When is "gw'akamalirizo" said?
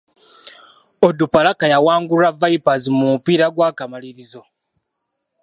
3.55-4.41